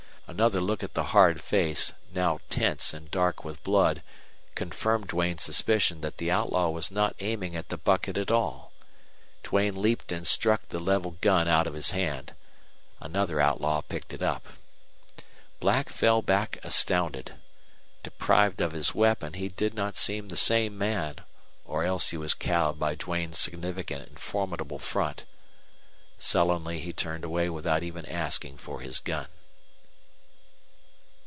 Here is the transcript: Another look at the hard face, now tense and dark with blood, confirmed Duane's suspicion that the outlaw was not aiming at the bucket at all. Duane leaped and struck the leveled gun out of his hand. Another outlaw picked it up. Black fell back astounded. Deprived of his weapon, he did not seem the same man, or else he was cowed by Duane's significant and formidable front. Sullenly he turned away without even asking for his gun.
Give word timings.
Another 0.27 0.61
look 0.61 0.81
at 0.81 0.93
the 0.93 1.07
hard 1.11 1.41
face, 1.41 1.91
now 2.13 2.39
tense 2.49 2.93
and 2.93 3.11
dark 3.11 3.43
with 3.43 3.61
blood, 3.65 4.01
confirmed 4.55 5.09
Duane's 5.09 5.43
suspicion 5.43 5.99
that 5.99 6.19
the 6.19 6.31
outlaw 6.31 6.69
was 6.69 6.89
not 6.89 7.17
aiming 7.19 7.53
at 7.57 7.67
the 7.67 7.75
bucket 7.75 8.17
at 8.17 8.31
all. 8.31 8.71
Duane 9.43 9.81
leaped 9.81 10.09
and 10.13 10.25
struck 10.25 10.69
the 10.69 10.79
leveled 10.79 11.19
gun 11.19 11.49
out 11.49 11.67
of 11.67 11.73
his 11.73 11.91
hand. 11.91 12.33
Another 13.01 13.41
outlaw 13.41 13.81
picked 13.81 14.13
it 14.13 14.21
up. 14.21 14.45
Black 15.59 15.89
fell 15.89 16.21
back 16.21 16.59
astounded. 16.63 17.35
Deprived 18.01 18.61
of 18.61 18.71
his 18.71 18.95
weapon, 18.95 19.33
he 19.33 19.49
did 19.49 19.73
not 19.73 19.97
seem 19.97 20.29
the 20.29 20.37
same 20.37 20.77
man, 20.77 21.17
or 21.65 21.83
else 21.83 22.11
he 22.11 22.17
was 22.17 22.33
cowed 22.33 22.79
by 22.79 22.95
Duane's 22.95 23.37
significant 23.37 24.07
and 24.07 24.17
formidable 24.17 24.79
front. 24.79 25.25
Sullenly 26.17 26.79
he 26.79 26.93
turned 26.93 27.25
away 27.25 27.49
without 27.49 27.83
even 27.83 28.05
asking 28.05 28.55
for 28.59 28.79
his 28.79 29.01
gun. 29.01 29.27